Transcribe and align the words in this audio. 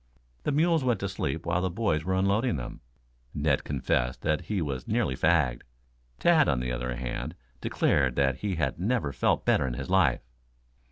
The 0.45 0.51
mules 0.51 0.83
went 0.83 0.99
to 1.01 1.07
sleep 1.07 1.45
while 1.45 1.61
the 1.61 1.69
boys 1.69 2.03
were 2.03 2.15
unloading 2.15 2.55
them. 2.55 2.81
Ned 3.35 3.63
confessed 3.63 4.23
that 4.23 4.41
he 4.45 4.59
was 4.59 4.87
nearly 4.87 5.15
fagged. 5.15 5.61
Tad, 6.17 6.49
on 6.49 6.59
the 6.59 6.71
other 6.71 6.95
hand, 6.95 7.35
declared 7.61 8.15
that 8.15 8.37
he 8.37 8.55
had 8.55 8.79
never 8.79 9.13
felt 9.13 9.45
better 9.45 9.67
in 9.67 9.75
his 9.75 9.91
life. 9.91 10.21